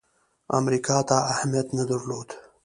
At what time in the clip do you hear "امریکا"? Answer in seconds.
0.59-0.97